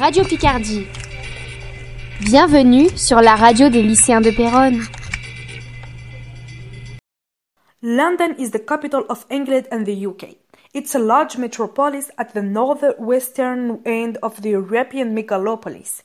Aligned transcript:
Radio 0.00 0.24
Picardie. 0.24 0.86
Bienvenue 2.20 2.88
sur 2.96 3.20
la 3.20 3.36
radio 3.36 3.68
des 3.68 3.82
lycéens 3.82 4.22
de 4.22 4.30
Péronne. 4.30 4.80
London 7.82 8.34
is 8.38 8.50
the 8.50 8.64
capital 8.64 9.04
of 9.10 9.26
England 9.28 9.64
and 9.70 9.84
the 9.84 10.06
UK. 10.06 10.36
It's 10.72 10.94
a 10.94 10.98
large 10.98 11.36
metropolis 11.36 12.10
at 12.16 12.32
the 12.32 12.40
northwestern 12.40 13.80
end 13.84 14.16
of 14.22 14.40
the 14.40 14.52
European 14.52 15.14
megalopolis. 15.14 16.02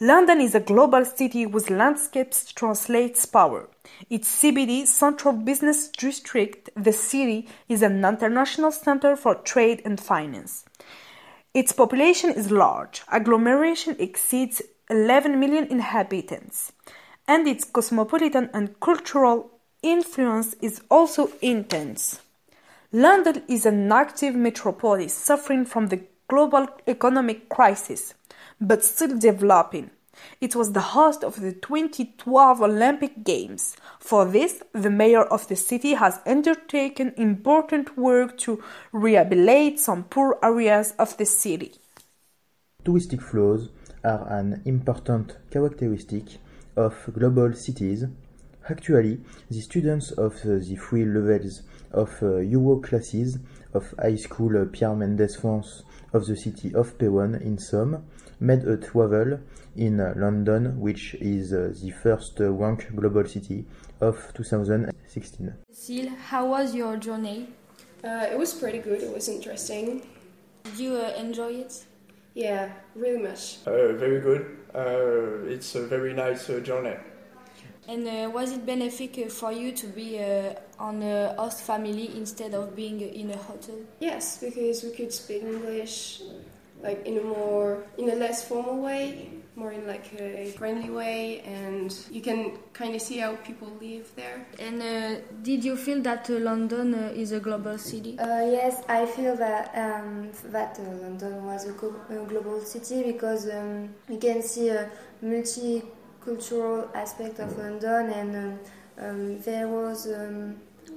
London 0.00 0.40
is 0.40 0.54
a 0.54 0.60
global 0.60 1.04
city 1.04 1.42
whose 1.42 1.68
landscapes 1.68 2.50
translates 2.54 3.26
power. 3.26 3.68
Its 4.08 4.42
CBD, 4.42 4.86
Central 4.86 5.34
Business 5.34 5.88
District, 5.88 6.70
the 6.74 6.92
city, 6.92 7.46
is 7.68 7.82
an 7.82 8.02
international 8.02 8.72
center 8.72 9.14
for 9.14 9.34
trade 9.34 9.82
and 9.84 10.00
finance. 10.00 10.64
Its 11.56 11.72
population 11.72 12.28
is 12.28 12.50
large, 12.50 13.00
agglomeration 13.10 13.96
exceeds 13.98 14.60
11 14.90 15.40
million 15.40 15.64
inhabitants, 15.68 16.70
and 17.26 17.48
its 17.48 17.64
cosmopolitan 17.64 18.50
and 18.52 18.78
cultural 18.78 19.50
influence 19.82 20.52
is 20.60 20.82
also 20.90 21.30
intense. 21.40 22.20
London 22.92 23.42
is 23.48 23.64
an 23.64 23.90
active 23.90 24.34
metropolis 24.34 25.14
suffering 25.14 25.64
from 25.64 25.86
the 25.86 26.02
global 26.28 26.68
economic 26.86 27.48
crisis, 27.48 28.12
but 28.60 28.84
still 28.84 29.18
developing. 29.18 29.90
It 30.40 30.54
was 30.54 30.72
the 30.72 30.80
host 30.80 31.24
of 31.24 31.40
the 31.40 31.52
2012 31.52 32.62
Olympic 32.62 33.24
Games. 33.24 33.76
For 33.98 34.24
this, 34.24 34.62
the 34.72 34.90
mayor 34.90 35.22
of 35.22 35.48
the 35.48 35.56
city 35.56 35.94
has 35.94 36.20
undertaken 36.26 37.14
important 37.16 37.96
work 37.96 38.38
to 38.38 38.62
rehabilitate 38.92 39.80
some 39.80 40.04
poor 40.04 40.38
areas 40.42 40.94
of 40.98 41.16
the 41.16 41.26
city. 41.26 41.74
Touristic 42.84 43.22
flows 43.22 43.68
are 44.04 44.26
an 44.28 44.62
important 44.64 45.36
characteristic 45.50 46.38
of 46.76 46.94
global 47.12 47.52
cities. 47.52 48.04
Actually, 48.68 49.20
the 49.48 49.60
students 49.60 50.10
of 50.10 50.42
the 50.42 50.76
three 50.76 51.04
levels 51.04 51.62
of 51.92 52.10
uh, 52.20 52.38
Euro 52.38 52.80
classes 52.80 53.38
of 53.72 53.94
High 53.96 54.16
School 54.16 54.66
Pierre 54.66 54.90
Mendès 54.96 55.40
France 55.40 55.84
of 56.12 56.26
the 56.26 56.36
city 56.36 56.74
of 56.74 56.98
Péronne 56.98 57.40
in 57.40 57.58
Somme 57.58 58.04
made 58.40 58.64
a 58.64 58.76
travel 58.76 59.38
in 59.76 59.98
London, 59.98 60.80
which 60.80 61.14
is 61.20 61.52
uh, 61.52 61.72
the 61.80 61.92
first 61.92 62.40
uh, 62.40 62.50
ranked 62.50 62.94
global 62.96 63.24
city 63.24 63.64
of 64.00 64.32
2016. 64.34 65.54
Cecile, 65.70 66.10
how 66.28 66.48
was 66.48 66.74
your 66.74 66.96
journey? 66.96 67.48
Uh, 68.02 68.26
it 68.32 68.36
was 68.36 68.52
pretty 68.52 68.78
good. 68.78 69.00
It 69.00 69.14
was 69.14 69.28
interesting. 69.28 70.02
Did 70.64 70.78
you 70.78 70.96
uh, 70.96 71.12
enjoy 71.16 71.52
it? 71.52 71.84
Yeah, 72.34 72.72
really 72.96 73.22
much. 73.22 73.58
Uh, 73.64 73.92
very 73.92 74.20
good. 74.20 74.58
Uh, 74.74 75.46
it's 75.46 75.74
a 75.76 75.86
very 75.86 76.12
nice 76.12 76.50
uh, 76.50 76.58
journey. 76.60 76.96
And 77.88 78.06
uh, 78.06 78.30
was 78.30 78.52
it 78.52 78.66
beneficial 78.66 79.28
for 79.28 79.52
you 79.52 79.72
to 79.72 79.86
be 79.86 80.18
uh, 80.18 80.54
on 80.78 81.02
a 81.02 81.34
host 81.38 81.62
family 81.62 82.10
instead 82.16 82.54
of 82.54 82.74
being 82.74 83.00
in 83.00 83.30
a 83.30 83.36
hotel? 83.36 83.76
Yes, 84.00 84.38
because 84.38 84.82
we 84.82 84.90
could 84.90 85.12
speak 85.12 85.42
English 85.42 86.22
like 86.82 87.06
in 87.06 87.18
a 87.18 87.22
more 87.22 87.84
in 87.98 88.10
a 88.10 88.14
less 88.14 88.46
formal 88.46 88.82
way, 88.82 89.30
more 89.54 89.72
in 89.72 89.86
like 89.86 90.12
a 90.20 90.52
friendly 90.58 90.90
way, 90.90 91.40
and 91.40 91.94
you 92.10 92.20
can 92.20 92.58
kind 92.72 92.94
of 92.94 93.00
see 93.00 93.18
how 93.18 93.36
people 93.36 93.68
live 93.80 94.10
there. 94.16 94.46
And 94.58 94.82
uh, 94.82 95.20
did 95.42 95.64
you 95.64 95.76
feel 95.76 96.02
that 96.02 96.28
uh, 96.28 96.34
London 96.34 96.94
uh, 96.94 97.12
is 97.14 97.32
a 97.32 97.40
global 97.40 97.78
city? 97.78 98.18
Uh, 98.18 98.44
yes, 98.50 98.82
I 98.88 99.06
feel 99.06 99.36
that 99.36 99.70
um, 99.74 100.30
that 100.52 100.78
uh, 100.78 100.82
London 100.82 101.44
was 101.46 101.66
a, 101.66 101.72
a 101.72 102.24
global 102.26 102.60
city 102.60 103.02
because 103.12 103.48
um, 103.48 103.88
we 104.08 104.18
can 104.18 104.42
see 104.42 104.68
a 104.68 104.90
multicultural 106.26 106.88
aspect 106.94 107.38
of 107.38 107.56
London, 107.58 108.10
and 108.10 108.36
um, 108.36 108.58
um, 108.98 109.40
there 109.40 109.68
was 109.68 110.06
um, 110.12 110.56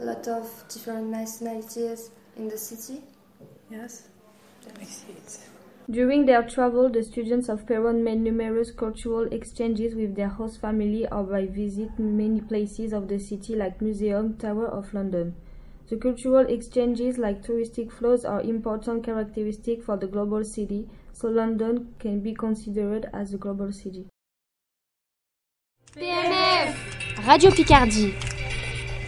a 0.00 0.04
lot 0.04 0.26
of 0.28 0.64
different 0.68 1.08
nationalities 1.08 2.10
in 2.36 2.48
the 2.48 2.56
city. 2.56 3.02
Yes, 3.70 4.08
I 4.80 4.84
see 4.84 5.12
it. 5.12 5.40
During 5.90 6.26
their 6.26 6.42
travel, 6.42 6.88
the 6.88 7.02
students 7.02 7.48
of 7.48 7.66
Péronne 7.66 8.02
made 8.02 8.20
numerous 8.20 8.70
cultural 8.70 9.26
exchanges 9.32 9.94
with 9.94 10.14
their 10.14 10.28
host 10.28 10.60
family 10.60 11.06
or 11.10 11.24
by 11.24 11.46
visit 11.46 11.98
many 11.98 12.40
places 12.40 12.92
of 12.92 13.08
the 13.08 13.18
city 13.18 13.56
like 13.56 13.80
Museum, 13.82 14.36
Tower 14.36 14.68
of 14.68 14.94
London. 14.94 15.34
The 15.88 15.96
cultural 15.96 16.46
exchanges 16.46 17.18
like 17.18 17.42
touristic 17.42 17.90
flows 17.90 18.24
are 18.24 18.40
important 18.40 19.02
characteristic 19.02 19.82
for 19.82 19.96
the 19.96 20.06
global 20.06 20.44
city, 20.44 20.88
so 21.12 21.28
London 21.28 21.92
can 21.98 22.20
be 22.20 22.34
considered 22.34 23.10
as 23.12 23.34
a 23.34 23.38
global 23.38 23.72
city. 23.72 24.06
PNF 25.92 26.76
Radio 27.26 27.50
Picardie. 27.50 28.14